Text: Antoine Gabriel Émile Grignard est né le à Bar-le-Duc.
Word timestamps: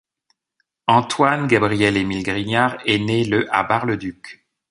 Antoine 0.87 1.45
Gabriel 1.45 1.95
Émile 1.95 2.23
Grignard 2.23 2.77
est 2.87 2.97
né 2.97 3.23
le 3.23 3.47
à 3.55 3.61
Bar-le-Duc. 3.63 4.47